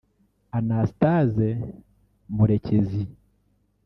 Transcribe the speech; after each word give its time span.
Anastase 0.57 1.47
Murekezi 2.35 3.01